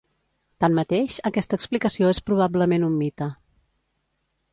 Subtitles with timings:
[0.63, 3.29] Tanmateix, aquesta explicació és probablement un mite.